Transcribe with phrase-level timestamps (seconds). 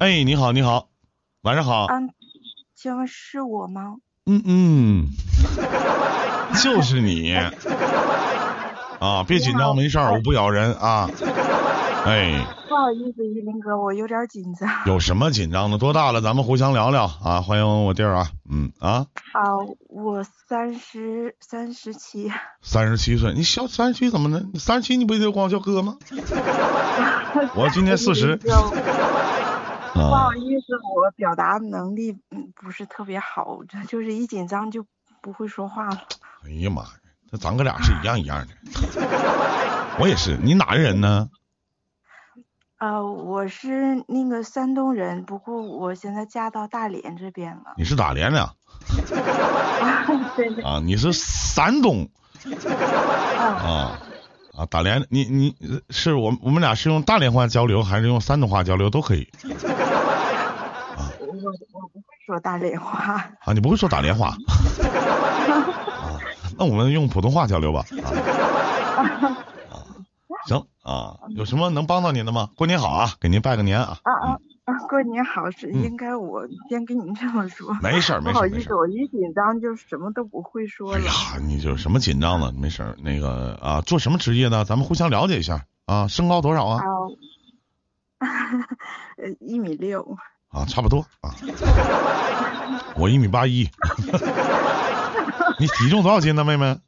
[0.00, 0.88] 哎，你好，你好，
[1.42, 1.84] 晚上好。
[1.90, 2.08] 嗯，
[2.74, 3.96] 请问是我吗？
[4.24, 5.06] 嗯嗯，
[6.64, 7.34] 就是你。
[8.98, 11.06] 啊，别紧张，没事儿，我不咬人啊。
[12.06, 14.66] 哎，不好意思，依林哥，我有点紧张。
[14.86, 15.76] 有什么紧张的？
[15.76, 16.22] 多大了？
[16.22, 17.42] 咱们互相聊聊啊！
[17.42, 19.04] 欢迎我弟儿啊，嗯啊。
[19.34, 19.42] 啊，
[19.90, 22.32] 我三十三十七。
[22.62, 24.46] 三十七岁，你小三十七怎么的？
[24.50, 25.98] 你三十七你不得光叫哥吗？
[27.54, 28.40] 我今年四十。
[29.94, 34.84] 不好意思，我表达能力嗯不是特别好，这 就是一紧张就
[35.20, 35.98] 不会说话了。
[36.44, 36.88] 哎呀妈呀！
[37.32, 38.54] 那咱哥俩是一样一样的，
[40.00, 40.36] 我也是。
[40.42, 41.28] 你哪人呢？
[42.78, 47.74] 呃，我是那个山东人，不过我现在嫁到大连这边了。
[47.76, 48.42] 你是大连的？
[50.64, 52.08] 啊，你是山东？
[53.38, 54.00] 啊
[54.56, 55.54] 啊，大连，你你
[55.90, 59.28] 是我我们俩是用大连话交流，还是用山东话交流都可以？
[60.96, 61.32] 啊，我我
[61.88, 62.98] 不会说大连话。
[63.44, 64.28] 啊，你不会说大连话？
[64.90, 66.18] 啊
[66.58, 67.84] 那我们用普通话交流吧。
[69.70, 69.86] 啊，
[70.46, 72.50] 行啊，有什么能帮到您的吗？
[72.56, 73.98] 过年好啊，给您拜个年啊。
[74.02, 74.38] 啊啊啊！
[74.88, 77.74] 过年好是应该我先跟您这么说。
[77.82, 78.32] 没事儿，没事儿。
[78.32, 80.98] 不好意思，我一紧张就什么都不会说了。
[80.98, 81.12] 哎呀，
[81.46, 82.52] 你就什么紧张的？
[82.52, 84.64] 没事儿，那个啊，做什么职业的？
[84.64, 86.06] 咱们互相了解一下啊。
[86.08, 86.80] 身高多少啊？
[88.18, 90.16] 呃， 一米六。
[90.48, 91.34] 啊，差不多啊。
[92.96, 93.68] 我一米八一。
[95.58, 96.80] 你体重多少斤呢，妹妹？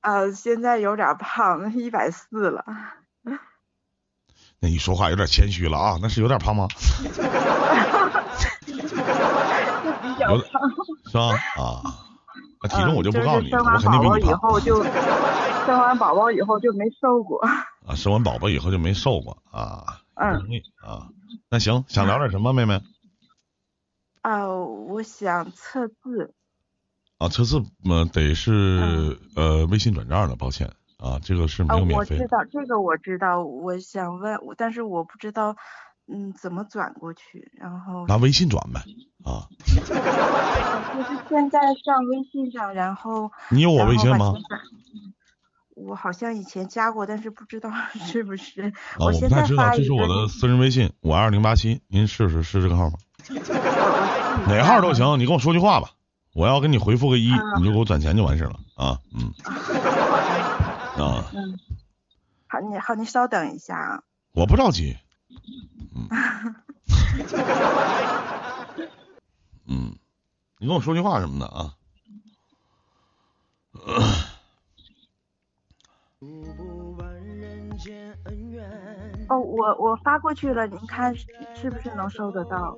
[0.00, 2.64] 呃，现在有点胖，一百四了。
[4.64, 6.66] 那你说话有点谦虚了啊，那是有点胖吗？
[11.04, 11.28] 是吧？
[11.58, 11.82] 啊，
[12.62, 17.38] 那体重我就不告诉你，生完宝宝以后就生完宝宝以后就没瘦过。
[17.86, 20.00] 啊，生完宝宝以后就没瘦过啊。
[20.14, 20.32] 嗯。
[20.82, 21.08] 啊，
[21.50, 22.80] 那行，想聊点什么，妹妹？
[24.22, 26.32] 啊，我想测字。
[27.18, 30.72] 啊，测字嘛得是呃微信转账的，抱歉
[31.04, 32.16] 啊，这个是没有免费。
[32.16, 35.54] 我知道这个我知道，我想问，但是我不知道
[36.08, 38.80] 嗯怎么转过去，然后拿微信转呗
[39.22, 39.44] 啊。
[39.66, 44.32] 就是现在上微信上，然后你有我微信吗？
[45.76, 47.70] 我好像以前加过，但是不知道
[48.06, 48.62] 是不是。
[48.62, 48.72] 啊，
[49.06, 52.98] 我不太知道，这是我的私人微信五二零八七，您试试是这个号吗？
[54.48, 55.90] 哪号都行，你跟我说句话吧。
[56.34, 59.32] 我要给你回复个一，你就给我转钱就完事了啊，嗯，
[60.96, 61.58] 啊，嗯，
[62.46, 64.96] 好，你好，你稍等一下啊，我不着急，
[65.94, 66.08] 嗯，
[69.66, 69.96] 嗯，
[70.58, 71.74] 你跟我说句话什么的啊，
[79.28, 82.76] 哦，我我发过去了，您看是不是能收得到？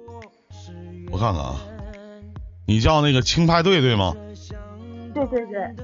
[1.11, 1.57] 我看看啊。
[2.69, 4.13] 你叫那个轻派对对吗？
[5.15, 5.77] 对对对。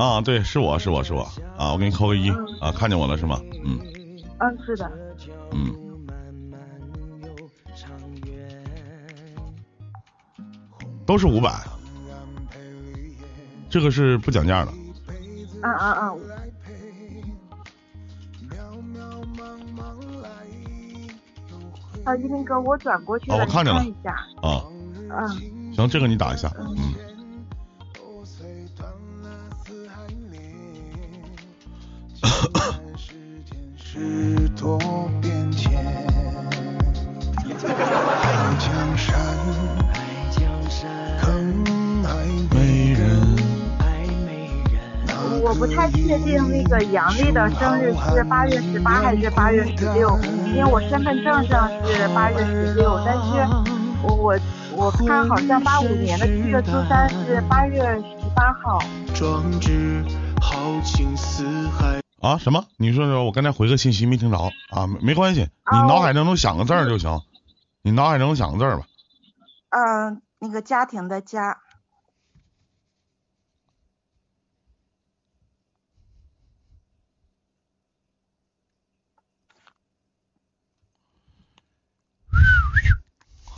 [0.00, 1.20] 啊，对，是我是我是我
[1.58, 3.38] 啊，我给你扣个一啊，看见我了是吗？
[3.62, 3.78] 嗯。
[4.38, 4.90] 嗯，是的。
[5.52, 5.74] 嗯。
[11.04, 11.52] 都是五百，
[13.68, 14.72] 这个是不讲价的。
[15.62, 16.18] 嗯嗯嗯。
[22.04, 23.84] 啊，一林哥，我转过去了，我看见了。
[24.40, 24.64] 啊。
[25.10, 25.74] 嗯。
[25.74, 26.94] 行，这个你打一下，嗯。
[45.42, 50.16] 我不太确定那个杨丽的生日是八月十八还是八月十六，
[50.54, 53.20] 因为我身份证上是八月十六，但是
[54.04, 54.38] 我。
[54.72, 58.78] 我看好像八五年的七月初三是八月十八号。
[62.20, 62.38] 啊？
[62.38, 62.66] 什么？
[62.76, 64.38] 你说说，我刚才回个信息没听着
[64.70, 64.86] 啊？
[65.00, 67.22] 没关系，你脑海当中想个字儿就行，
[67.82, 68.86] 你脑海中想个字儿吧。
[69.70, 71.60] 嗯，那个家庭的家。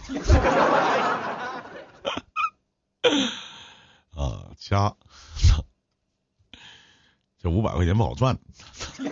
[4.15, 4.95] 啊，家，
[7.43, 8.37] 这五百块钱不好赚。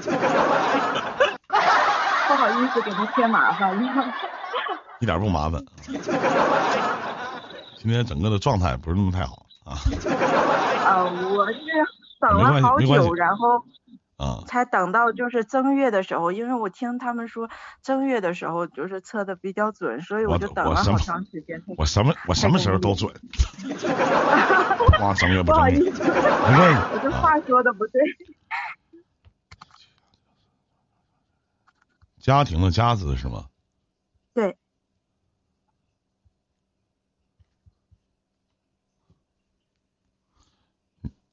[2.29, 4.15] 不好意思，给您添麻烦了。
[5.01, 5.61] 一点不麻烦。
[7.77, 9.75] 今天整个的状态不是那么太好啊。
[10.85, 11.59] 啊，我是
[12.21, 13.63] 等了好久，然后。
[14.21, 17.49] 啊，才等到就是正月的时候，因为我听他们说
[17.83, 21.63] 正月的时候就是测的比较准，所以我就等了好长时间。
[21.79, 23.11] 我什么我什么时候都准。
[25.01, 28.03] 哇，正月不好意思，我这话说的不对。
[32.19, 33.47] 家庭的家字是吗？
[34.35, 34.59] 对。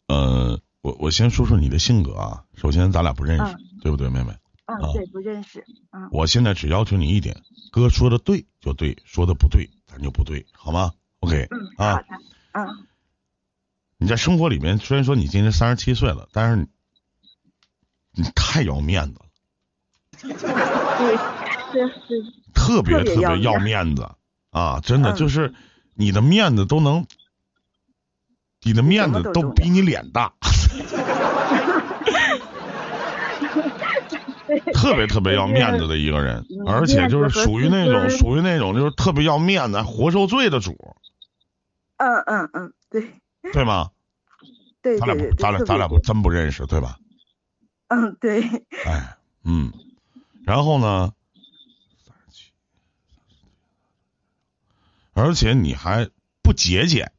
[0.08, 0.58] 呃，
[0.88, 2.46] 我我先说说你的性格啊。
[2.56, 4.32] 首先，咱俩不认识，对不对，妹妹？
[4.68, 5.66] 嗯，对，不认识。
[5.92, 6.08] 嗯。
[6.14, 7.42] 我现在只要求你一点，
[7.74, 11.46] 哥说的对就对，说的不对咱就不对，好吗？OK。
[11.52, 11.60] 嗯。
[11.78, 12.06] 好的。
[12.54, 12.88] 嗯。
[13.98, 16.70] 你在生活里面，虽然说你今年三十七岁了，但是
[18.12, 19.26] 你太要面子了。
[20.22, 21.98] 对。
[22.54, 24.10] 特别特别要面子
[24.52, 24.80] 啊！
[24.80, 25.54] 真的就是
[25.96, 27.06] 你的面子都能。
[28.64, 30.34] 你的面子都比你脸大，
[34.74, 40.96] 特别特别要面子的一个人，而且就是属于那种属于那种就是特别要面子、活受罪的主。
[41.98, 43.14] 嗯嗯嗯，对。
[43.54, 43.90] 对吗？
[44.82, 46.98] 对咱俩不，咱俩咱俩不真不认识，对吧？
[47.88, 48.42] 嗯，对。
[48.86, 49.72] 哎，嗯，
[50.46, 51.12] 然后呢？
[55.14, 56.08] 而且你还
[56.44, 57.12] 不节俭。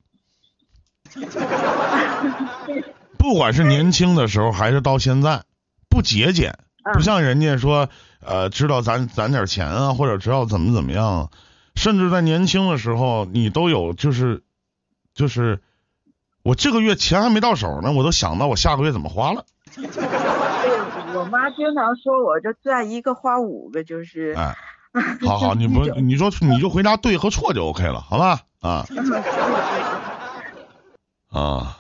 [3.29, 5.43] 不管是年轻的时候还是到现在，
[5.91, 6.59] 不节俭，
[6.95, 7.91] 不像人家说，
[8.25, 11.29] 呃，知道攒攒点钱啊，或者知道怎么怎么样，
[11.75, 14.43] 甚至在年轻的时候，你都有就是，
[15.13, 15.61] 就是，
[16.43, 19.45] 我这个月钱还没到手呢，我都想到我下个月怎么花了。
[21.15, 24.33] 我妈经常说我这赚一个花五个，就是。
[24.39, 24.57] 哎，
[25.27, 28.41] 好好，你不， 你说你就回答对和错就 OK 了，好吧？
[28.61, 28.87] 啊。
[31.31, 31.78] 啊，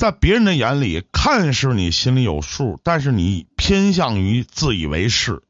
[0.00, 5.42] 在别人的眼里，看是你心里有数，但是你偏向于自以为是。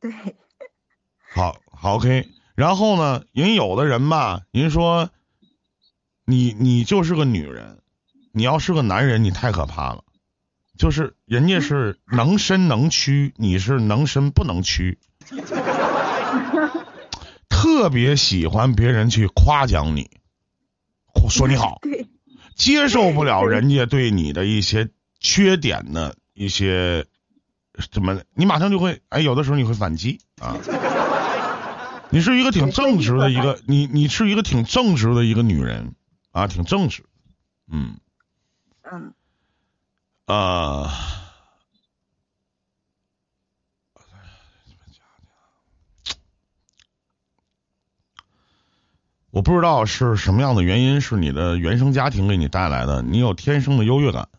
[0.00, 0.10] 对。
[1.34, 2.30] 好，好，OK。
[2.54, 5.10] 然后呢，人有的人吧，人说，
[6.24, 7.82] 你你就是个女人，
[8.32, 10.02] 你要是个男人，你太可怕了。
[10.78, 14.98] 就是人家是能伸能屈， 你是能伸不能屈。
[17.50, 20.08] 特别喜欢别人去夸奖你，
[21.28, 21.82] 说你好，
[22.56, 24.88] 接受不了人家对你的一些
[25.20, 27.06] 缺点的一些
[27.92, 30.56] 怎么，你马上就会哎，有的时候你会反击啊。
[32.10, 35.94] 你是一个挺正直的一个，你你是一个挺正直的一个女人
[36.32, 37.04] 啊，挺正直，
[37.70, 37.98] 嗯
[38.90, 39.12] 嗯
[40.24, 41.25] 啊。
[49.36, 54.30] 我不知道是什么样的原因，是你的原生家庭给你带来的，你有天生的优越感。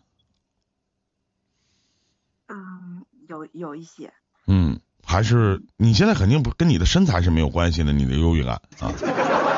[2.47, 4.11] 嗯，有有一些。
[4.47, 8.91] 嗯，还是你现在肯定不跟你的身材是没有关系的，你的优越感啊。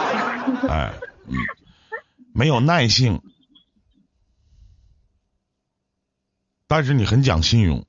[0.67, 0.93] 哎，
[1.27, 1.37] 嗯，
[2.33, 3.21] 没有耐性，
[6.67, 7.85] 但是你很讲信用。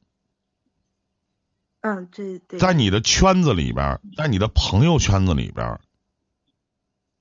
[1.80, 2.60] 嗯，对对。
[2.60, 5.80] 在你的圈子里边，在你的朋友圈子里边。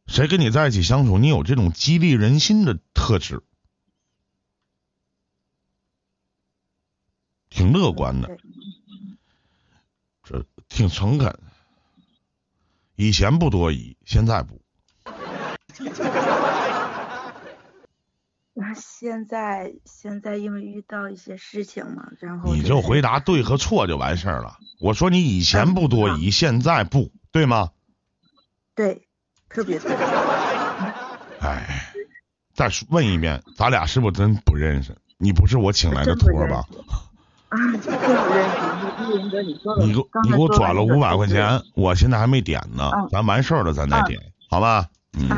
[0.10, 3.44] 谁跟你在一起相处，你有这种激励人心的特质，
[7.50, 8.38] 挺乐观的，
[10.24, 11.40] 这挺诚恳，
[12.96, 14.60] 以前不多疑，现在不。
[18.54, 24.58] 那现在现在因为遇到一些事情嘛，然后你就回答对和错就完事儿了。
[24.82, 27.72] 我说你以前不多疑，现在不对吗？
[28.74, 29.06] 对。
[29.50, 29.90] 特别多。
[31.42, 31.94] 哎，
[32.54, 34.96] 再问一遍，咱俩是不是真不认识？
[35.18, 36.66] 你不是我请来的托儿吧？
[37.50, 39.18] 啊，真不认识。
[39.18, 42.92] 林哥，你说你给你给我转了五百块钱，我现在还没点呢。
[43.12, 44.90] 咱完事儿了，咱再点，好吧？
[45.14, 45.30] 嗯。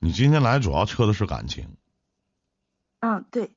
[0.00, 1.76] 你今天来主要测的是感情。
[3.00, 3.50] 嗯，对。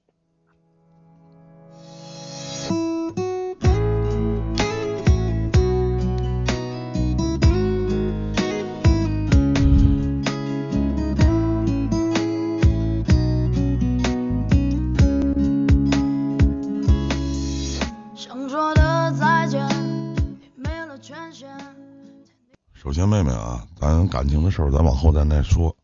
[24.61, 25.75] 事儿，咱往后咱再说。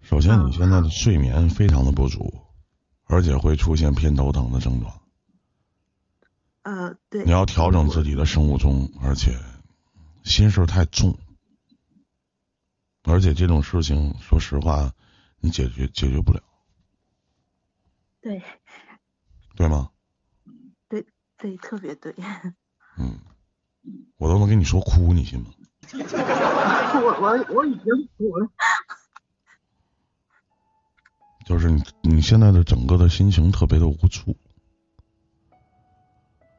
[0.00, 2.42] 首先，你现在的睡眠非常的不足，
[3.04, 5.00] 而且会出现偏头疼的症状。
[6.62, 7.24] 呃，对。
[7.24, 9.38] 你要调整自己的生物钟，而且
[10.24, 11.16] 心事太重，
[13.04, 14.92] 而且这种事情，说实话，
[15.38, 16.42] 你解决解决不了。
[18.20, 18.42] 对。
[19.56, 19.90] 对吗？
[20.88, 21.06] 对
[21.38, 22.14] 对，特别对。
[22.98, 23.20] 嗯。
[24.16, 25.50] 我都能跟你说哭，你信吗？
[27.02, 28.48] 我我我已经我。
[31.44, 34.34] 就是你你现在的整个的心情特别的无助。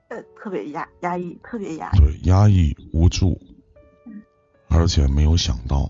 [0.10, 1.98] 呃，特别压压抑，特别压抑。
[1.98, 3.42] 对，压抑无助，
[4.70, 5.90] 而且没有想到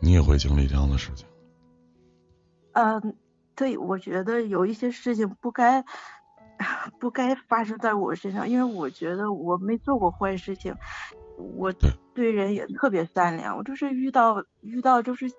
[0.00, 1.26] 你也会经历这样的事情。
[2.72, 3.16] 嗯，
[3.54, 5.82] 对，我觉得有一些事情不该。
[7.00, 10.74] 不该发生在我身上，因为我觉得我没做过坏事情，
[11.36, 11.72] 我
[12.14, 13.56] 对人也特别善良。
[13.56, 15.30] 我就是遇到遇到就是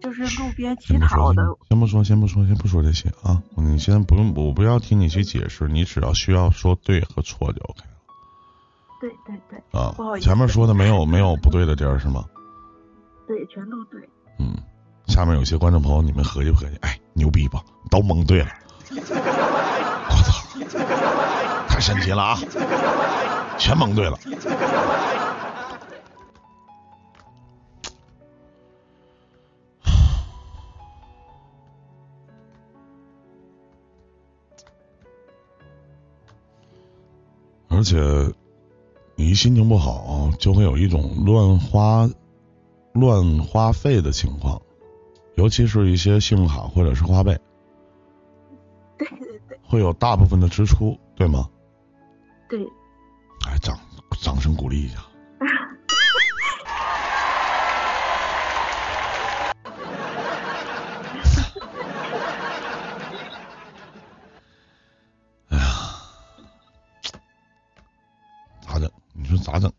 [0.00, 1.42] 就是路边乞讨的。
[1.68, 3.42] 先不说，先不说，先不说这些啊！
[3.56, 7.96] 你先不用，我不要听你去解释，你只要需要说对和错就 OK 了。
[9.00, 9.58] 对对对。
[9.80, 10.26] 啊，不好意思。
[10.26, 12.24] 前面说的没有没有不对的地儿是吗？
[13.26, 14.00] 对，全都对。
[14.38, 14.54] 嗯，
[15.06, 17.62] 下面有些观众朋友，你们合计合计，哎，牛逼吧？
[17.90, 18.48] 都蒙对了。
[21.68, 22.38] 太神奇了啊！
[23.58, 24.18] 全蒙对了。
[37.70, 37.96] 而且，
[39.14, 42.10] 你一心情不好，就会有一种乱花、
[42.92, 44.60] 乱花费的情况，
[45.36, 47.38] 尤其是一些信用卡或者是花呗。
[49.68, 51.46] 会有大部分的支出，对吗？
[52.48, 52.64] 对。
[53.46, 53.78] 哎，掌
[54.22, 54.98] 掌声鼓励一下。
[65.50, 65.64] 哎呀，
[68.66, 68.90] 咋整？
[69.12, 69.70] 你说咋整？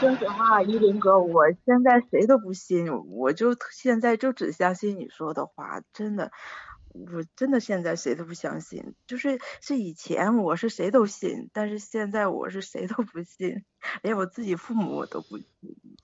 [0.00, 6.32] 说实话，依林哥，我现在谁都不信，我就现在就只相信你说的话，真的。
[6.92, 13.64] 我真的现在谁都不相信，就是是以前我是谁都信，但是现在我是谁都不信，
[14.02, 15.46] 连我自己父母我都不信，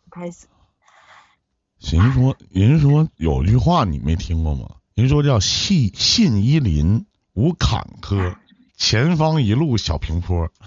[0.09, 0.49] 不太信。
[1.79, 4.77] 人说人说有句话你没听过吗？
[4.95, 8.37] 人说叫信信依林无坎坷，
[8.77, 10.49] 前方一路小平坡。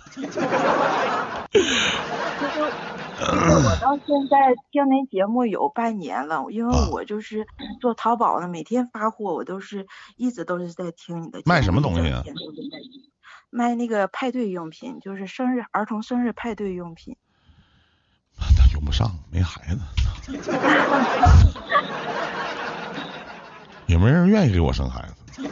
[3.29, 7.45] 我到现在听您节目有半年了，因为我就是
[7.81, 11.41] 做淘宝的，每天发货，我都是一直都是在听你的。
[11.45, 12.23] 卖什么东西啊？
[13.49, 17.17] 卖那个派对用品，就是生日儿童生日派对用品。
[18.37, 19.81] 那用不上，没孩子。
[23.87, 25.13] 也没有人愿意给我生孩子？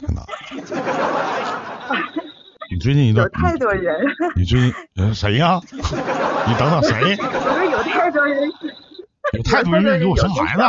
[0.00, 0.24] 太难。
[0.50, 0.60] 你
[2.80, 3.94] 最近一段有太多人。
[4.34, 5.60] 你最近嗯谁呀？
[5.70, 7.16] 你等等谁？
[7.18, 8.50] 我说有太多人。
[9.34, 10.62] 有太多人给我生孩子。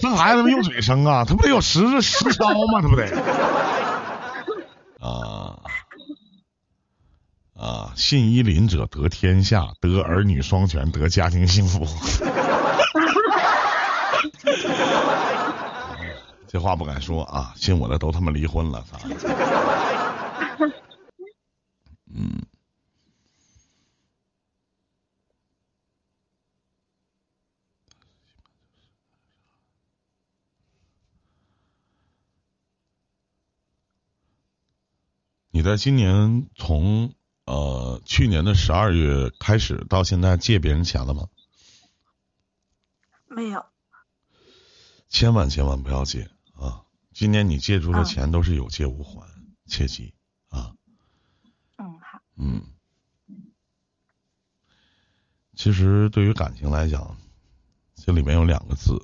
[0.00, 1.24] 生孩子用嘴生啊？
[1.24, 2.80] 他不得有实实操吗？
[2.82, 3.04] 他不得？
[5.00, 5.58] 啊
[7.58, 7.92] 啊！
[7.94, 11.86] 信依邻者得天下，得儿女双全，得家庭幸福。
[16.48, 17.52] 这话不敢说啊！
[17.56, 19.10] 信我的都他妈离婚了，嗯，
[35.62, 37.14] 你在今年从
[37.44, 41.28] 呃去年的十二月开始到现在借别人钱了吗？
[43.28, 43.64] 没有。
[45.08, 46.82] 千万千万不要借啊！
[47.12, 49.24] 今年你借出的钱都是有借无还，
[49.66, 50.12] 切记
[50.48, 50.74] 啊。
[51.78, 52.20] 嗯，好。
[52.34, 52.64] 嗯。
[55.54, 57.16] 其实，对于感情来讲，
[57.94, 59.00] 这里面有两个字：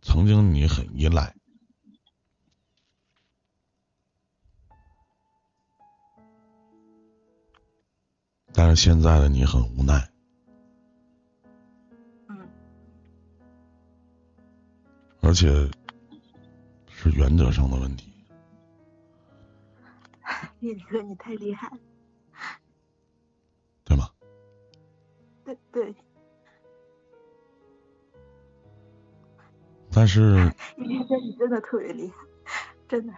[0.00, 1.36] 曾经你很依赖，
[8.52, 10.08] 但是现在的你很无奈。
[12.28, 12.36] 嗯。
[15.20, 15.48] 而且
[16.88, 18.12] 是原则上的问题。
[20.60, 21.78] 叶哥，你太厉害了。
[23.84, 24.10] 对吗？
[25.44, 25.94] 对对，
[29.90, 32.16] 但是 你哥你真的特别厉害，
[32.88, 33.14] 真的。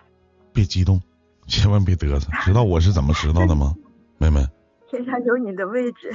[0.53, 1.01] 别激动，
[1.49, 2.31] 千万别嘚瑟。
[2.45, 3.75] 知道我是怎么知道的吗，
[4.19, 4.47] 妹妹？
[4.91, 6.13] 天上有你的位置。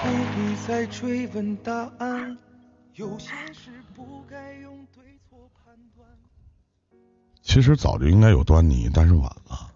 [0.00, 2.38] 不必再追问答案，
[2.94, 5.74] 有些事不该用对错判。
[7.42, 9.72] 其实早就应该有端倪，但是晚了，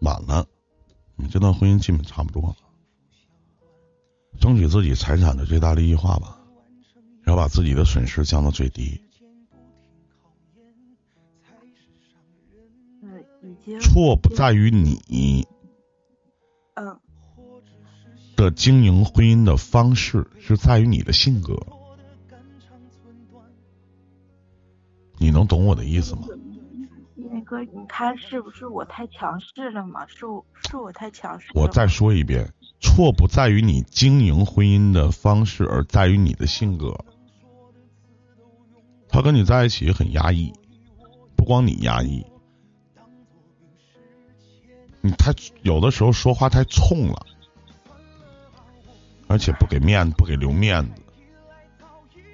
[0.00, 0.44] 晚了，
[1.14, 2.56] 你这段婚姻基本差不多了，
[4.40, 6.40] 争取自己财产的最大利益化吧，
[7.26, 9.04] 要把自己的损失降到最低。
[13.80, 15.46] 错不在于你，
[16.74, 16.98] 嗯，
[18.36, 21.54] 的经营婚姻的方式是在于你的性格。
[25.18, 26.22] 你能懂我的意思吗？
[27.14, 30.06] 那个，你看是不是我太强势了嘛？
[30.06, 31.50] 是我是我太强势。
[31.54, 36.94] 我再说一遍，错不在于你经营婚姻的方式，而在于你的性格。
[39.08, 40.52] 他跟你在一起很压抑，
[41.36, 42.24] 不光你压抑，
[45.02, 47.26] 你太有的时候说话太冲了，
[49.28, 51.02] 而且不给面子，不给留面子。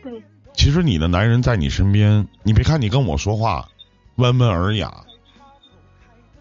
[0.03, 0.23] 对。
[0.53, 3.69] 其实你的男人在你身边，你别看你跟我说话
[4.17, 5.05] 温文尔雅，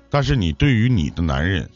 [0.10, 1.70] 但是你对于你的男人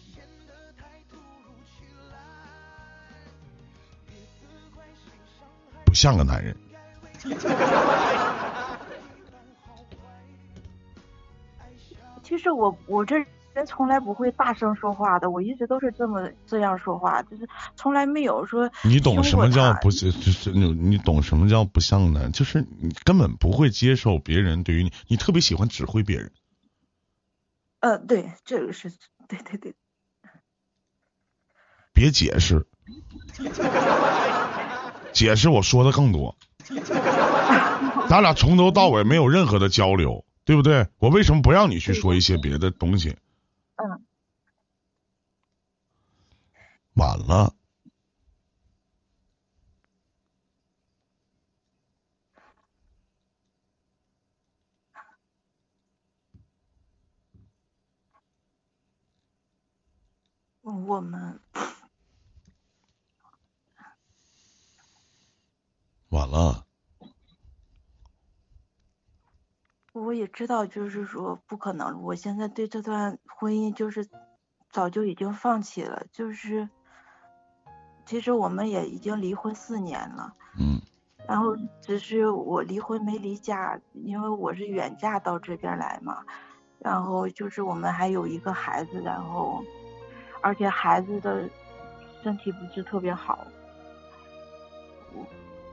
[5.85, 6.57] 不像个男人。
[12.23, 13.23] 其实我我这。
[13.59, 18.71] 人从来不会大声说话的，我一直都是这么这样说话，就是从来没有说。
[18.83, 19.91] 你懂什么叫不？
[19.91, 22.29] 就是你你懂什么叫不像呢？
[22.31, 26.31] 就是你根本不会接受别人对于你，你特别喜欢指挥别人。
[27.81, 28.89] 呃，对，这个是
[29.27, 29.73] 对对对。
[31.93, 32.65] 别解释，
[35.11, 36.35] 解释我说的更多。
[38.07, 40.87] 咱俩从头到尾没有任何的交流，对不对？
[40.97, 43.17] 我为什么不让你去说一些别的东西？
[43.81, 44.05] 嗯，
[46.95, 47.55] 晚了，
[60.61, 61.39] 我们。
[66.09, 66.68] 晚了。
[69.93, 72.01] 我也知道，就是说不可能。
[72.03, 74.07] 我现在对这段婚姻就是
[74.69, 76.03] 早就已经放弃了。
[76.11, 76.69] 就是
[78.05, 80.33] 其实我们也已经离婚四年了。
[80.59, 80.79] 嗯。
[81.27, 86.23] 然后只是我离婚没离家，因为我是远嫁到这边来嘛。
[86.77, 89.63] 然后就是我们还有一个孩子，然后
[90.41, 91.49] 而且孩子的
[92.21, 93.45] 身体不是特别好。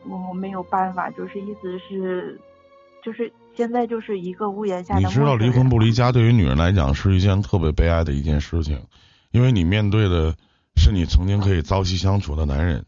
[0.08, 2.40] 我我没有办法，就是一直是
[3.02, 3.30] 就是。
[3.56, 5.00] 现在就是一个屋檐下的。
[5.00, 8.86] 你知道离婚不离家对于女人来讲是一件特别悲哀的一件事情，
[9.30, 10.36] 因为你面对的
[10.76, 12.84] 是你曾经可以朝夕相处的男人，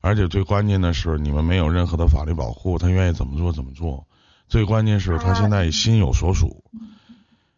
[0.00, 4.06] 而且最关键的是你们没有任何的法律保护，他愿意怎么做怎么做。
[4.48, 6.64] 最关键是他现在心有所属，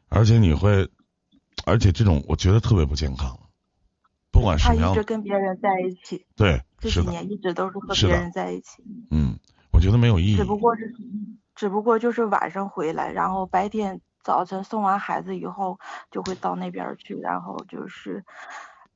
[0.08, 0.88] 而且你会，
[1.64, 3.38] 而且这种我觉得特别不健康。
[4.32, 4.86] 不管什么样。
[4.86, 6.24] 他一直跟别人在一起。
[6.34, 8.82] 对，这几年一直都是和别人在一起。
[9.10, 9.38] 嗯，
[9.70, 10.36] 我觉得没有意义。
[10.36, 10.94] 只不过是。
[11.58, 15.76] 只不过就是晚上回来，然后白天早晨送完孩子以后
[16.08, 18.24] 就会到那边去，然后就是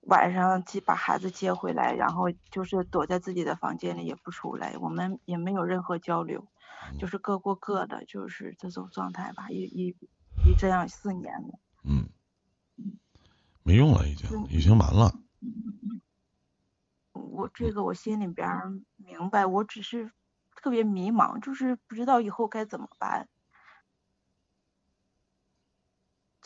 [0.03, 6.47] 晚上去把孩子接回来，然后就是躲在自己的房间里也不出来，我们也没有任何交流，
[7.01, 9.97] 就是各过各的，就是这种状态吧，一一
[10.47, 11.59] 一这样四年了。
[11.83, 12.07] 嗯，
[13.65, 15.13] 没用了，已经已经完了。
[17.13, 18.47] 我这个我心里边
[18.99, 20.13] 明白，我只是。
[20.63, 23.29] 特别迷茫，就是不知道以后该怎么办。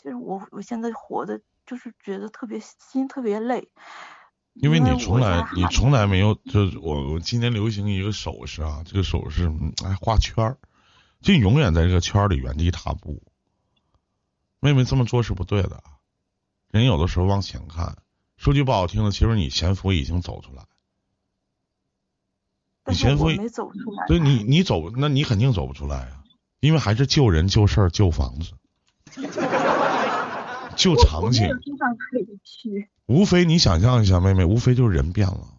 [0.02, 3.68] 就是我，我现在活的，就是觉得特别心特别累。
[4.54, 9.52] 因为你从来，你从来没有，就是我，我今年流行一个手势啊，这个手势，
[9.84, 10.58] 哎，画圈儿，
[11.20, 13.22] 就永远在这个圈儿里原地踏步。
[14.60, 15.84] 妹妹这么做是不对的，
[16.70, 17.98] 人有的时候往前看，
[18.38, 20.64] 说句不好听的，其实你前夫已经走出来。
[22.88, 26.22] 你前夫没走出来，对你，你走，那你肯定走不出来啊，
[26.60, 28.52] 因为还是救人、救事儿、旧房子、
[30.76, 31.48] 救场景。
[31.48, 32.88] 可以去。
[33.06, 35.54] 无非你想象一下，妹妹，无非就是人变了。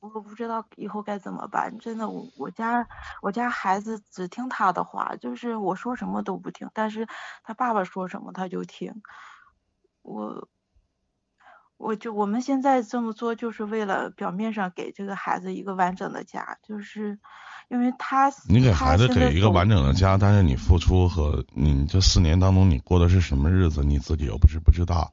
[0.00, 2.88] 我不知道以后该怎么办，真的，我我家
[3.22, 7.06] 我家孩子只听他的话，就是我说什么都不听，但是
[7.44, 9.00] 他爸爸说什么他就听，
[10.02, 10.48] 我。
[11.82, 17.18] 我就我们现在这么做，就是为了表面上给这个孩子一个完整的家，就是
[17.68, 25.12] 因为他你给孩子给一个完整的家，但是你付出和你这四年当中你过的是什么日子，你自己又不是不知道。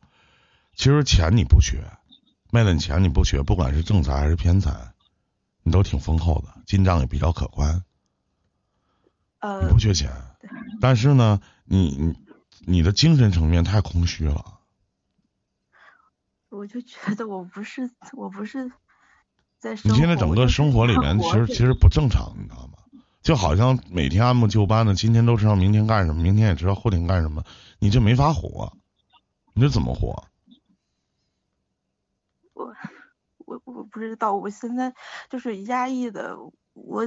[0.76, 1.84] 其实钱你不缺，
[2.52, 4.94] 卖点，钱你不缺，不管是正财还是偏财，
[5.64, 7.84] 你都挺丰厚的，进账也比较可观。
[9.40, 10.12] 呃，你不缺钱，
[10.80, 12.16] 但是呢，你你
[12.60, 14.59] 你的精神层面太空虚了。
[16.50, 18.72] 我就觉得我不是我不是
[19.60, 22.74] 在你现在整个生活里面其实其实不正常，你知道吗？
[23.22, 27.44] 就好像每天按部就班的，今天都知道明天干什么，明天也知道后天干什么，
[27.78, 28.72] 你这没法活，
[29.54, 30.26] 你这怎么活？
[32.54, 32.74] 我
[33.46, 34.94] 我我不知道，我现在
[35.30, 36.38] 就是压抑的，
[36.74, 37.06] 我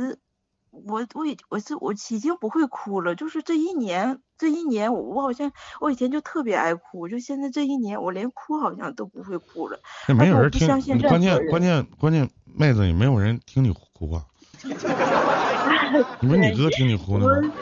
[0.73, 9.79] 我我已我是我已经不会哭了，就是这一年这一年我我好像我以前就特别爱哭，就现在这一年我连哭好像都不会哭了。
[10.09, 14.25] 那没有人听，关键关键关键妹子也没有人听你哭啊。
[16.21, 17.53] 你说你哥听你哭呢吗？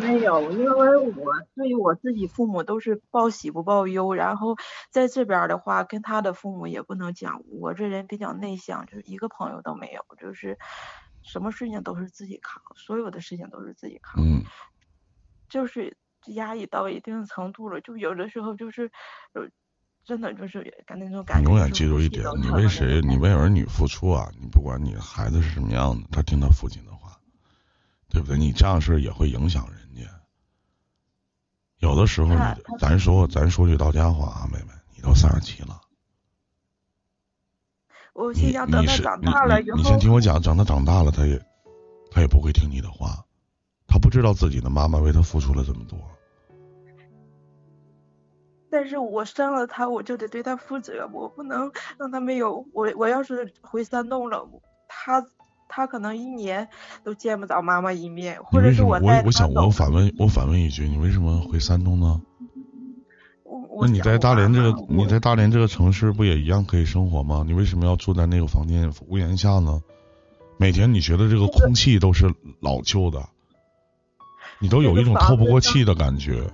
[0.00, 4.56] 没有，因为我对于我自己父母都是报喜不报忧，然后
[4.90, 10.58] 在这边的话跟他的父母也不能讲，我这人比较内向，就是一个朋友都没有，就是
[11.22, 14.42] 什么事情都是自己扛，所有的事情都是自己扛，嗯，
[15.48, 18.90] 就是压抑到一定程度了，就有的时候就是
[19.32, 19.48] 呃。
[20.04, 21.42] 真的就是感那种感觉。
[21.42, 24.28] 你永远记住一点，你为谁，你为儿女付出啊！
[24.36, 27.16] 你不管你孩子是什么样的，他听他父亲的话，
[28.08, 28.36] 对不对？
[28.36, 30.10] 你这样事也会影响人家。
[31.78, 32.34] 有的时候，你
[32.80, 35.80] 咱说咱说句到家话啊，妹妹，你都三十七了。
[38.14, 39.76] 我心想等他长大了以后。
[39.76, 41.40] 你先听我讲，等他长大了，他也
[42.10, 43.24] 他也不会听你的话，
[43.86, 45.98] 他不知道自己的妈妈为他付出了这么多。
[48.70, 52.90] 但是我生了他，我就得对他负责，我不能让他没有我。
[52.96, 54.48] 我要是回山东了，
[54.88, 55.22] 他
[55.68, 56.68] 他可能一年
[57.04, 62.20] 都见不着妈妈一面，或者是我我我想我反问我反问一句，你为什么回山东呢？
[63.80, 67.42] 那你在大连这个你在大连这个城市不也一样可以生活吗？
[67.46, 69.82] 你为什么要住在那个房间屋檐下呢？
[70.58, 73.28] 每天你觉得这个空气都是老旧的，
[74.60, 76.50] 你都有一种透不过气的感觉。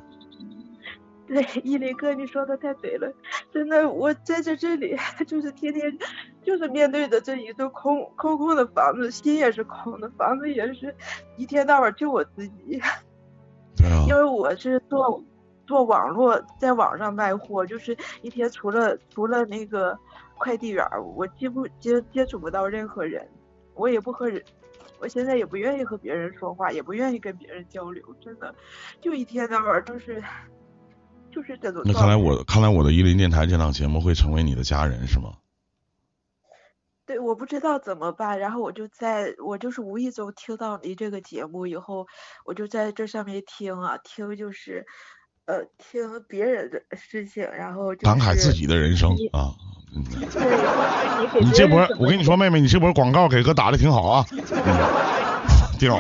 [1.27, 3.13] 对，伊林哥，你说的太对了，
[3.53, 5.99] 真的，我在这这里 就是天天
[6.43, 10.97] 就是面对着这一座空空空的房子，心也是空的，房子也是
[11.37, 12.81] 一天到晚就我自己。
[13.77, 14.07] 对啊。
[14.09, 15.23] 因为我是做
[15.69, 19.97] 做网络，在网上卖货，就是一天除了除了那个
[20.39, 23.29] 快递员，我几乎接接触不到任何人，
[23.75, 24.43] 我也不和人，
[24.99, 28.55] 我现在也不愿意和别人说话，也不愿意跟别人交流，真的，
[29.03, 30.25] 就一天到晚就是。
[31.31, 31.83] 就是这种。
[31.85, 35.35] 那看来我看来我的伊林电台这档节目会成为你的家人是吗？
[37.05, 42.07] 对，我不知道怎么办，然后我就在我就是无意中听到你这个节目以后，
[42.47, 44.87] 我就在这上面听啊听，就是
[45.49, 49.57] 呃听别人的事情，然后感慨自己的人生啊。
[49.89, 54.25] 对，你这波我跟你说，妹妹，你这波广告给哥打的挺好啊，
[55.79, 55.99] 挺好。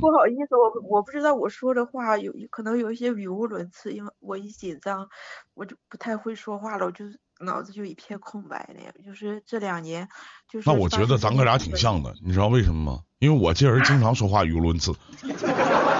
[0.00, 5.08] 不好意思，我我不知道我说的话有可能有一些语无伦次，因为我一紧张，
[5.54, 7.04] 我就不太会说话了，我就
[7.40, 8.92] 脑子就一片空白了。
[9.04, 10.08] 就是这两年，
[10.48, 13.00] 就是那我觉得咱哥俩挺像的，你知道为什么吗？
[13.18, 14.94] 因为我这人经常说话语无伦次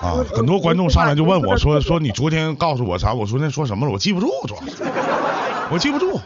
[0.00, 3.12] 啊，很多观众上来就问我说说你昨天告诉我啥？
[3.12, 3.92] 我昨天说什么了？
[3.92, 4.82] 我记不住，主要是
[5.70, 6.18] 我记不住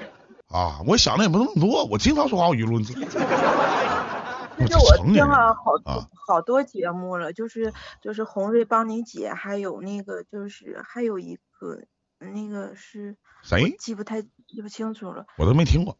[0.48, 2.94] 啊，我想的也不那么多，我经常说话语无伦次。
[2.94, 11.80] 其实我听了好多好多节目了，就是就是红瑞帮你解，还有那个就是还有一个
[12.20, 13.74] 那个是谁？
[13.80, 15.26] 记不太记不清楚了。
[15.36, 15.98] 我都没听过。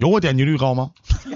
[0.00, 0.90] 有我点击率高吗？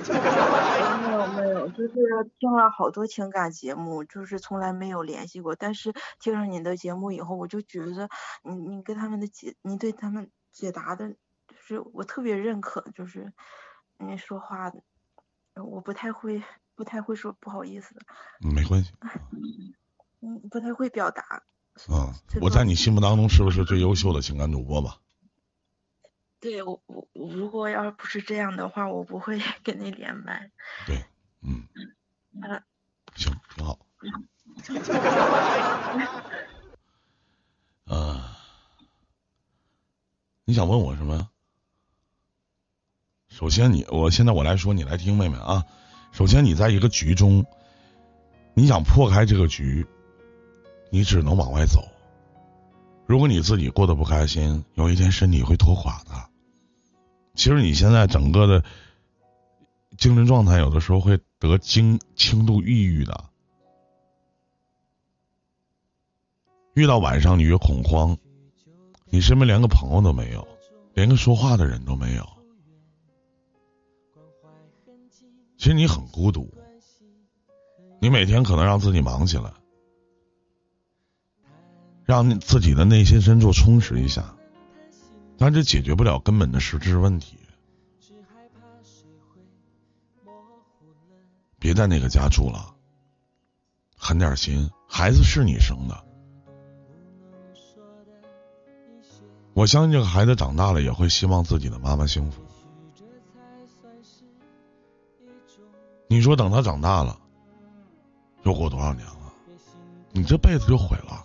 [1.29, 1.91] 没有没有，就是
[2.39, 5.55] 听了好多情感节目，就是从来没有联系过。
[5.55, 8.09] 但是听了你的节目以后，我就觉得
[8.43, 13.33] 你你跟他们的解，你对他们解答的，就是我特别认可，就是
[13.99, 14.83] 你说话的。
[15.55, 16.43] 我不太会，
[16.75, 17.95] 不太会说，不好意思。
[18.41, 18.93] 没关系。
[20.21, 21.43] 嗯，不太会表达。
[21.91, 24.99] 嗯，我在你心目当中是不是最优秀的情感主播吧？
[26.41, 30.51] 对，我我如果要不是这样的话，我不会 跟你连麦。
[30.87, 31.05] 对，
[31.43, 31.69] 嗯。
[32.35, 32.63] 嗯。
[33.15, 33.79] 行，挺好。
[37.87, 38.39] 啊。
[40.45, 41.29] 你想问我什么？
[43.29, 45.65] 首先，你我现在我来说，你来听，妹妹啊。
[46.11, 47.47] 首先，你在一个局中，
[48.55, 49.87] 你想破开这个局，
[50.91, 51.89] 你只能往外走。
[53.07, 56.29] 如果你自己过得不开心，有一天身体会拖垮的。
[57.35, 58.65] 其实你现在整个的
[60.03, 63.25] 精神状态，有的时候会得轻轻度抑郁的。
[66.75, 68.19] 遇到晚上你越恐慌，
[69.11, 70.45] 你身边连个朋友都没有。
[70.95, 72.29] 连个说话的人都没有。
[75.57, 76.53] 其实你很孤独，
[78.01, 79.53] 你每天可能让自己忙起来，
[82.05, 84.35] 让自己的内心深处充实一下，
[85.39, 87.39] 但这解决不了根本的实质问题。
[91.63, 92.75] 别在那个家住了，
[93.97, 95.97] 狠点心，孩子是你生的。
[99.55, 102.43] 我相信这个孩子长大了也会希望自己的妈妈幸福。
[106.09, 107.17] 你说等他长大了，
[108.43, 109.33] 又过多少年了？
[110.11, 111.25] 你这辈子就毁了。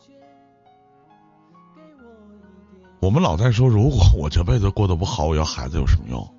[3.00, 6.36] 我们老在说，如果我这辈子过得不好，我要孩子有什么用？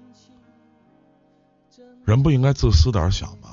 [2.04, 3.47] 人不应该自私点想吗？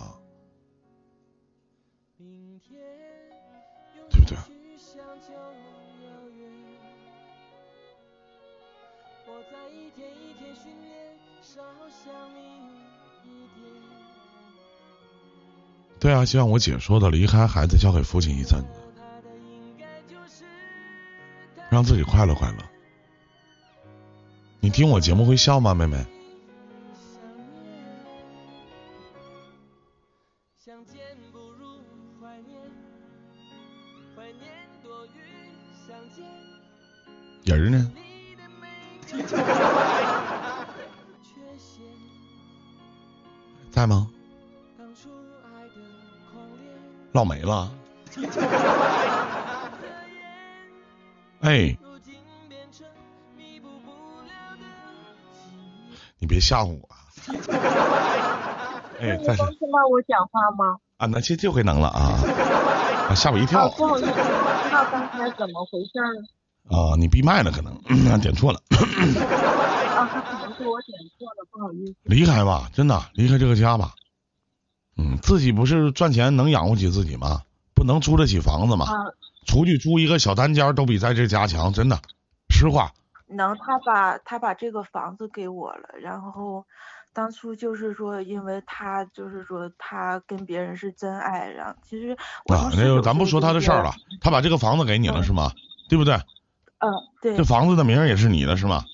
[4.09, 4.37] 对不对？
[15.99, 18.67] 对啊，就像我姐说的，离开孩子交给父亲一阵子，
[21.69, 22.57] 让自己快乐快乐。
[24.59, 26.05] 你听我节目会笑吗，妹妹？
[43.75, 44.07] 在吗？
[47.11, 47.69] 唠没了。
[51.41, 51.77] 哎，
[56.17, 56.87] 你别吓唬我。
[59.01, 60.77] 哎，在能听到我讲话吗？
[60.95, 63.13] 啊，那这这回能了啊！
[63.13, 63.67] 吓我一跳。
[63.71, 64.19] 不好意思，不知
[64.71, 65.99] 道刚才怎么回事。
[66.69, 67.77] 啊，你闭麦了，可能
[68.21, 68.59] 点错了。
[70.07, 71.95] 啊，可能是我点错了，不好意思。
[72.03, 73.93] 离开吧，真的，离开这个家吧。
[74.97, 77.41] 嗯，自己不是赚钱能养活起自己吗？
[77.73, 78.87] 不能租得起房子吗？
[79.45, 81.99] 出去租一个小单间都比在这家强，真的，
[82.49, 82.93] 实话。
[83.27, 86.65] 能，他把他把这个房子给我了，然后
[87.13, 92.11] 当初就是说，因为他就是说他跟别人是真爱，然后其实
[92.45, 95.51] 啊，那个咱不说他的事儿了，他把这个房子给你了是吗？
[95.89, 96.15] 对不对？
[96.79, 96.91] 嗯，
[97.21, 97.35] 对。
[97.35, 98.85] 这房子的名也是你的，是吗？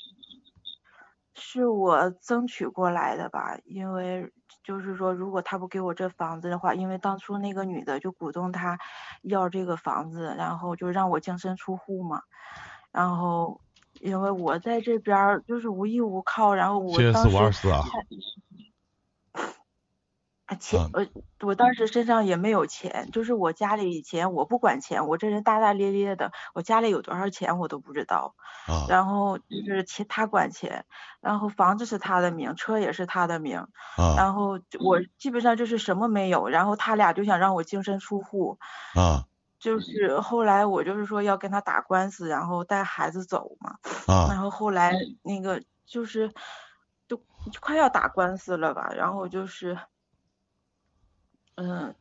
[1.41, 4.31] 是我争取过来的吧，因为。
[4.63, 8.77] 就是说，如果他不给我这房子的话，因为当初那个女的就鼓动他
[9.23, 12.21] 要这个房子，然后就让我净身出户嘛。
[12.91, 13.59] 然后
[14.01, 17.37] 因为我在这边就是无依无靠，然后我当时。
[20.55, 21.07] 钱，呃，
[21.41, 28.35] 我当时身上也没有钱，就是我家里以前我不管钱，我这人大大咧咧的，我家里有多少钱我都不知道。
[28.67, 28.85] 啊。
[28.89, 30.85] 然后就是钱他管钱，
[31.19, 33.57] 然后房子是他的名，车也是他的名。
[33.97, 34.15] 啊。
[34.17, 38.59] 然后我基本上就是什么没有，然后他俩就想让我净身出户。
[38.95, 39.25] 啊。
[39.59, 43.77] 就是后来我就是说要跟他打官司，然后带孩子走嘛。
[44.07, 44.27] 啊。
[44.29, 46.31] 然后后来那个就是
[47.07, 47.21] 都
[47.59, 49.77] 快要打官司了吧，然后就是。
[51.55, 51.93] 嗯，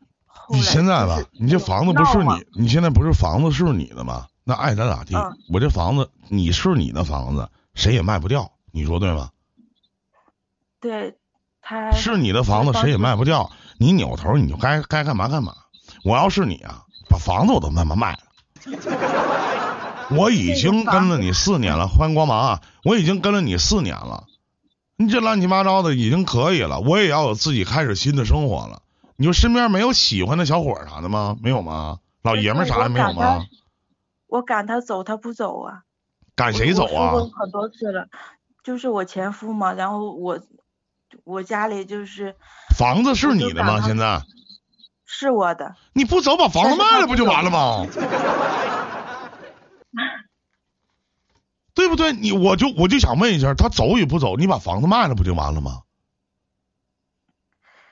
[0.50, 4.26] 你现在吧，你这房子不是你，你现在不是房子是你的吗？
[4.44, 5.14] 那爱咋咋地。
[5.52, 9.30] 我这房子你是你的房子，谁也卖不掉，你说对吗？
[10.80, 11.16] 对，
[11.60, 13.50] 他是你的房子，谁也卖不掉。
[13.78, 15.54] 你扭头你就该该干嘛干嘛。
[16.04, 18.18] 我要是你啊，把房子我都慢慢卖了。
[20.10, 22.62] 我已经跟了你四年了，欢迎光芒啊！
[22.82, 24.24] 我已经跟了你四年了，
[24.96, 28.82] 你这乱七八糟的已经可以了，我也要有自己开始新的生活了。
[29.20, 31.36] 你说身边没有喜欢的小伙啥的吗？
[31.42, 31.98] 没有吗？
[32.22, 33.44] 老爷们啥也没有吗？
[34.26, 35.82] 我赶他走，他不走啊。
[36.34, 37.12] 赶谁走啊？
[37.12, 38.08] 很多次了，
[38.64, 39.74] 就是我前夫嘛。
[39.74, 40.40] 然后我
[41.24, 42.34] 我家里就是
[42.74, 43.82] 房子是你的吗？
[43.82, 44.22] 现在
[45.04, 45.76] 是我的。
[45.92, 47.84] 你不走，把房子卖了不就完了吗？
[51.74, 52.14] 对不对？
[52.14, 55.82] 你我就我就想问一下，他走与不走，你把房子卖了不就完了吗？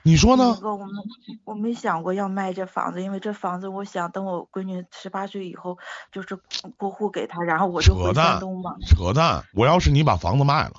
[0.03, 0.55] 你说呢？
[0.61, 0.95] 哥，我们
[1.43, 5.77] 我没想过要卖这房子，因为这房子我想等我闺女十八岁以后，
[6.11, 6.39] 就是
[6.77, 8.75] 过户给她，然后我就回山东嘛。
[8.87, 9.43] 扯淡！
[9.53, 10.73] 我要是你把房子卖了，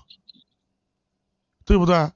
[1.64, 2.12] 对不对？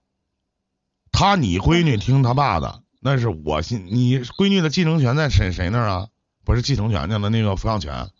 [1.13, 6.09] 他你闺女听他爸的，那是我信你闺女的继承权在谁谁那儿啊？
[6.45, 8.11] 不是继承权去了，那个抚养权。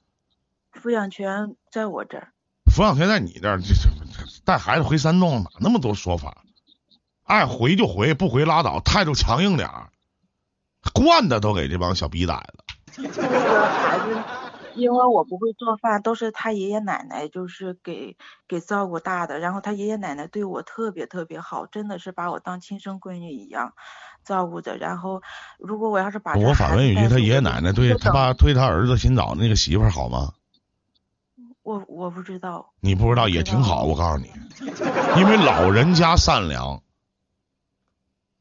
[0.73, 2.33] 抚养权在我这儿。
[2.71, 3.89] 抚养权在你这儿，这这
[4.45, 6.45] 带孩子回山东哪那么多说法？
[7.25, 9.89] 爱回就回，不回拉倒，态度强硬点儿，
[10.93, 13.03] 惯的都给这帮小逼崽子。
[13.13, 14.23] 这个孩子，
[14.75, 23.73] 因为我不会做饭，都是他爷爷奶奶就是给给照顾大的，然后他爷爷奶奶对我特别特别好，真的是把我当亲生闺女一样
[24.25, 24.77] 照顾着。
[24.77, 25.23] 然后
[25.59, 30.35] 如果我要是把我反问一句，他爷爷奶奶对他爸对他儿子新找那个媳妇好吗？
[31.63, 32.75] 我我不知道。
[32.81, 34.31] 你不知道也挺好，我告诉你，
[35.19, 36.83] 因为老人家善良。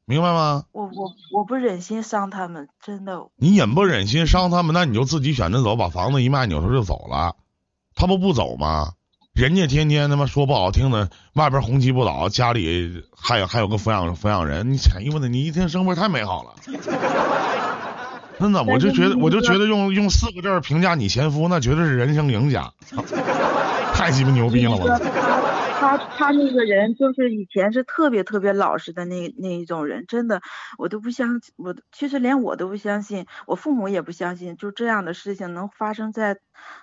[0.06, 0.66] 明白吗？
[0.72, 3.28] 我我我不忍心伤他们，真的。
[3.38, 4.74] 你忍不忍心伤他们？
[4.74, 7.36] 那你就自己选择走，把房子一卖，扭头就走了。
[7.96, 8.94] 他不不走吗？
[9.34, 14.74] 人家天天他妈说不好听的，外边红旗不倒，家里还有还有个抚养抚养人。
[14.74, 16.54] 你潜意识的，你一天生活太美好了。
[18.40, 22.74] 真的，我就觉得我就觉得用用四个字评价你前夫，那绝对是人生赢家。
[23.96, 25.00] 太鸡巴牛逼了，我。
[25.84, 30.42] 他他那个人就是以前是特别特别老实的那那一种人，真的
[30.78, 36.38] 我都不相信，我其实连我都不相信，我父母也不相信，就这样的事情能发生在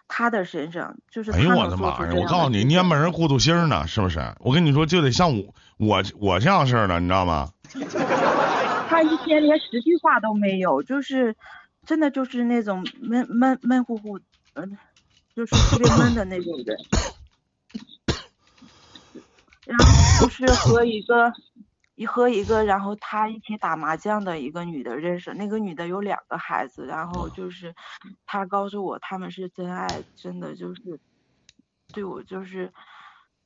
[0.07, 2.13] 他的身上，就是哎呦我的妈呀！
[2.15, 4.21] 我告诉你，蔫门人糊涂心呢，是不是？
[4.41, 7.49] 我跟你说，就得像我我我这样式的，你知道吗？
[8.91, 11.35] 他一天连十句话都没有，就是
[11.87, 14.19] 真的就是那种闷闷闷乎乎，
[14.55, 14.77] 嗯，
[15.35, 16.77] 就是特别闷的那种人。
[19.70, 21.33] 然后就是和一个，
[21.94, 27.74] 一和一个，然后他一起打麻将的一个女的认识，那个女的有两个孩子，然后就是
[28.26, 31.00] 他告诉我他们是真爱，真的就是
[31.92, 32.72] 对我就是，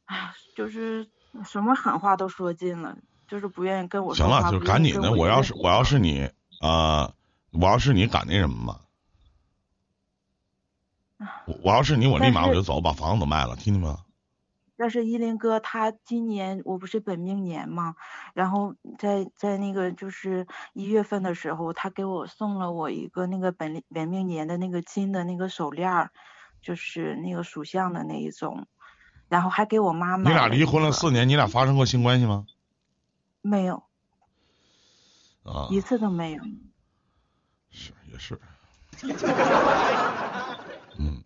[0.07, 1.07] 哎，就是
[1.45, 2.97] 什么狠话都说尽了，
[3.29, 7.13] 就是不愿意跟我行了，就赶紧的，我要是我要是你啊，
[7.53, 8.81] 我要是你敢那什么吗？
[11.47, 14.04] 我我要是你，我立马我就走，把房子都卖了，听见没？
[14.77, 17.95] 但是依林哥他今年我不是本命年嘛，
[18.35, 26.11] 然后在在那个就是一月份的时候，他给我送了我一个那个本本命年的那个金的那个手链，
[26.63, 28.67] 就是那个属相的那一种，
[29.29, 30.31] 然后还给我妈妈。
[30.31, 32.47] 你俩离婚了四年，你俩发生过性关系吗？
[33.43, 33.85] 没有。
[35.45, 35.69] 啊。
[35.71, 36.43] 一次都没有。
[37.71, 38.41] 是也是。
[40.99, 41.23] 嗯。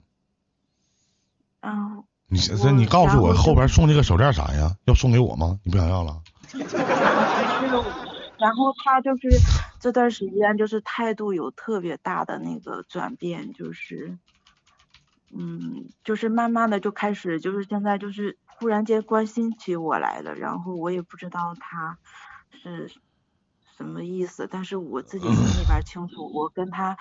[1.60, 2.04] 嗯。
[2.30, 4.76] 你现在你告诉我后边送这个手链啥呀？
[4.84, 5.58] 要送给我吗？
[5.64, 6.20] 你不想要了？
[8.38, 9.28] 然后他就是
[9.80, 14.18] 这段时间就是态度有特别大的那个转变，就是，
[15.34, 21.98] 嗯，就是慢慢的就开始就是现在就是忽然间关心起我来了，然后我也不知道他
[22.62, 22.92] 是
[23.76, 26.96] 什么意思，但是我自己心里边清楚，我跟他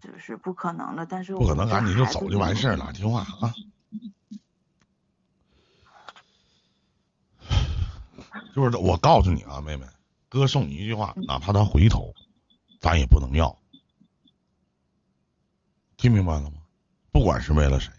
[0.00, 3.54] 就是不可能了，但是不可能，赶紧就走就完事儿了，听话啊。
[8.54, 9.86] 就是我告诉你啊，妹妹，
[10.28, 12.14] 哥送你一句话，哪怕他回头，
[12.80, 13.58] 咱也不能要，
[15.96, 16.58] 听明白了吗？
[17.12, 17.92] 不管是为了谁，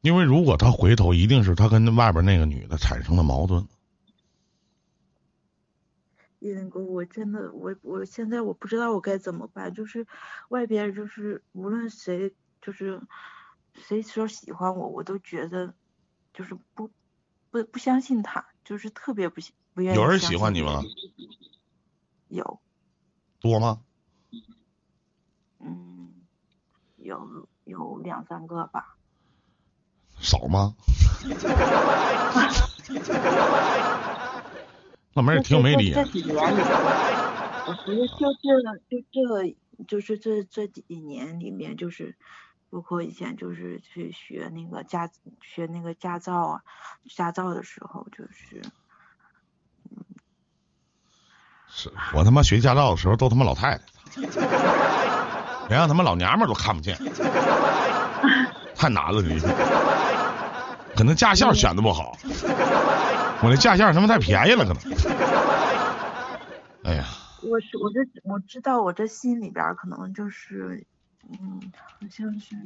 [0.00, 3.66] 因为如果他回头，一定是他跟那外边那个女的产生了矛盾。
[6.38, 10.06] 叶林哥，我真的，我我现在我不知道我该怎么办，就是
[10.48, 13.02] 外边就是无论谁，就是
[13.74, 15.74] 谁说喜欢我，我都觉得
[16.32, 16.90] 就是不。
[17.50, 19.40] 不不相信他，就是特别不
[19.74, 19.96] 不愿意。
[19.96, 20.82] 有人喜欢你吗？
[22.28, 22.60] 有。
[23.40, 23.80] 多吗？
[25.60, 26.12] 嗯，
[26.96, 28.96] 有有两三个吧。
[30.20, 30.74] 少吗？
[35.14, 35.92] 那妹儿挺没理。
[35.92, 36.60] 这几年里，
[37.66, 39.56] 我觉得就这就这
[39.86, 42.16] 就是这这几年里面就是。
[42.70, 46.62] 包括以前就是去学那个驾学那个驾照啊，
[47.16, 48.62] 驾照的时候就是，
[51.66, 53.84] 是我他妈学驾照的时候都他妈老太太，
[55.68, 56.98] 连让他妈老娘们都看不见，
[58.76, 59.40] 太难了你，
[60.94, 64.82] 可能驾校选的不好，我那驾校他妈太便宜了可能，
[66.84, 67.04] 哎呀，
[67.42, 70.86] 我是我这我知道我这心里边可能就是。
[71.28, 72.56] 嗯，好像是，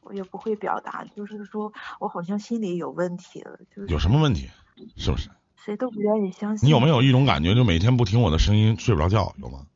[0.00, 4.48] 我也不会表达，就是说我好像心里有问题了，就是有什么问题，
[4.96, 5.28] 是不是？
[5.56, 6.66] 谁都不愿意相信。
[6.66, 9.66] 你有没有一种感觉，就每天不听我的声音睡不着觉，有吗？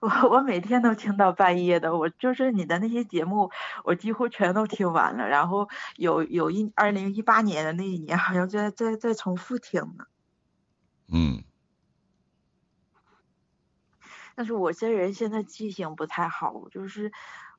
[0.00, 3.50] 我我每天都听到半夜的，我就是你的那些节目，
[3.82, 10.04] 我几乎全都听完了，然后有有一二零一八年的那一年，好像在在在重复听呢。
[11.08, 11.42] 嗯。
[14.38, 17.10] 但是我这人现在记性不太好，就是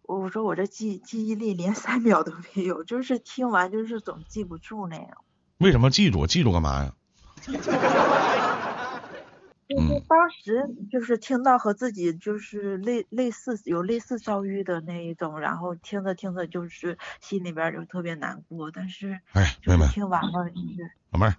[0.02, 5.10] 我说我这记记忆力连三秒都没有，就是听完就是总记不住那样。
[5.58, 6.26] 为什么记住？
[6.26, 6.94] 记住干嘛呀？
[9.68, 21.36] 就是当时就是听到和自己就是类类似有类似遭遇的那一种，然后听着听着就是心里边就特别难过，但是哎，妹妹，听完了就是老妹儿，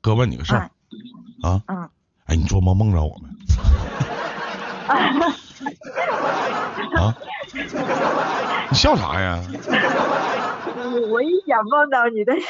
[0.00, 0.70] 哥问你个事儿
[1.42, 1.90] 啊，嗯，
[2.26, 3.28] 哎，你做梦梦着我没？
[6.96, 7.16] 啊？
[8.70, 9.42] 你笑啥呀？
[10.78, 12.46] 我我也想梦到你，但是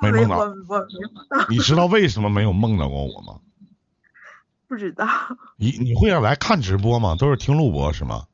[0.00, 0.36] 没梦到。
[0.68, 0.86] 我
[1.48, 3.40] 你知道为什么没有梦到过我吗？
[4.66, 5.06] 不知道。
[5.56, 7.16] 你你会来看直播吗？
[7.18, 8.24] 都是听录播是吗？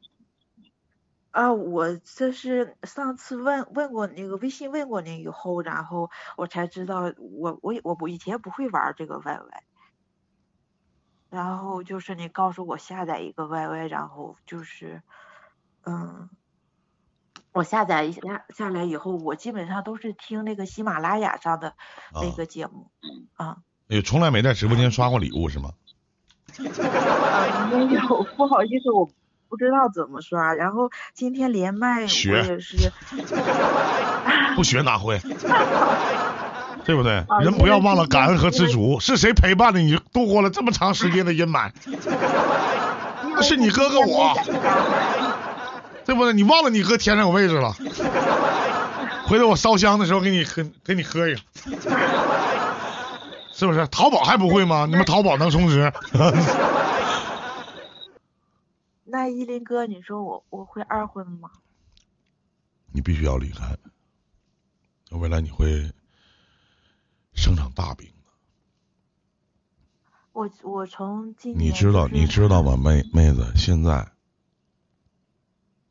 [1.33, 9.39] 啊，我这是上次问问过那个微信问过您以后，然后我才知道，我我我不以前不会玩这个 YY，
[11.31, 15.03] 然后就是你告诉我下载一个 YY，然后就是
[15.85, 16.29] 嗯。
[17.53, 21.75] 我下载一下下来以后，我基本上都是听那个喜马拉雅上的
[22.13, 22.93] 那个节目
[23.35, 23.57] 啊。
[23.89, 25.71] 也从来没在直播间刷过礼物是吗？
[26.61, 29.11] 啊，没有，不好意思，我
[29.49, 30.55] 不知道怎么刷。
[30.55, 32.93] 然后今天连麦我也是。
[34.55, 35.19] 不学哪会？
[36.85, 37.25] 对不对？
[37.43, 38.99] 人不要忘了感恩和知足。
[39.01, 41.71] 是谁陪伴着你度过了这么长时间的阴霾？
[43.35, 44.35] 那是你哥哥我。
[46.05, 46.33] 对不对？
[46.33, 47.73] 你忘了你哥天上有位置了？
[49.27, 51.41] 回头我烧香的时候给你喝，给你喝一个，
[53.53, 53.87] 是不是？
[53.87, 54.87] 淘宝还不会吗？
[54.89, 55.93] 你们淘宝能充值？
[59.05, 61.49] 那依林哥，你说我我会二婚吗？
[62.93, 63.77] 你必须要离开，
[65.11, 65.89] 未来你会
[67.41, 68.31] 生场大病的。
[70.33, 74.13] 我我从今你知道你知道吗，妹妹子，现在。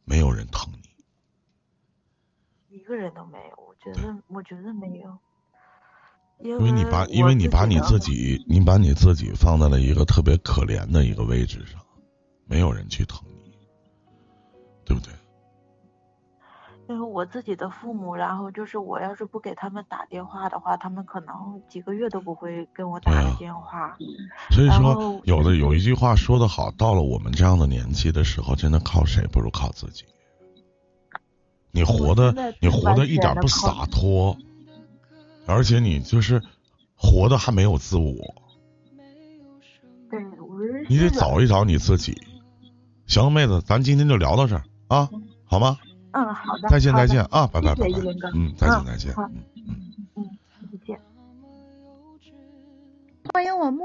[0.05, 0.89] 没有人疼你，
[2.75, 3.55] 一个人都没有。
[3.63, 5.19] 我觉得，我觉得没有，
[6.39, 11.79] 因为你把，因为你把你自己，你把你自己放在了一个特别可怜的一个位置上，
[12.45, 13.55] 没有人去疼你，
[14.83, 15.13] 对不对？
[16.89, 23.95] 因为我自己的父母，然后就是我要是不给他们打电话的话，他们可能几个月都不会跟我打个电话。
[24.49, 30.03] 所以说，有的有一句话说得好，到了我们这样的年纪的时候，真的靠谁不如靠自己。
[31.69, 34.35] 你活的，你活的一点不洒脱，
[35.45, 36.41] 而且你就是
[36.95, 38.15] 活的还没有自我。
[40.09, 40.19] 对，
[40.89, 42.19] 你得找一找你自己。
[43.05, 45.07] 行，妹子，咱今天就聊到这儿啊，
[45.45, 45.77] 好吗？
[46.19, 46.67] 嗯，好的。
[46.69, 48.29] 再见，再见啊，拜拜，拜拜。
[48.33, 49.13] 嗯，再见，再见。
[49.17, 49.63] 嗯嗯
[50.17, 50.29] 嗯，
[50.71, 50.99] 再见。
[53.33, 53.77] 欢迎我木。